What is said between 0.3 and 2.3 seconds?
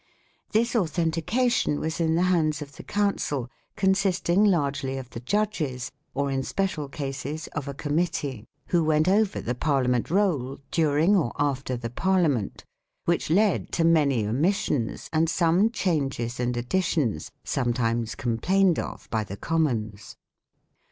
This authentication was in the